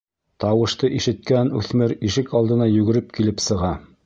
Тауышты 0.43 0.89
ишеткән 1.01 1.53
үҫмер 1.61 1.95
ишек 2.11 2.35
алдына 2.41 2.71
йүгереп 2.79 3.15
килеп 3.19 3.49
сыға. 3.51 3.75